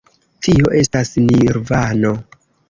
Tio 0.45 0.71
estas 0.79 1.13
Nirvano. 1.27 2.15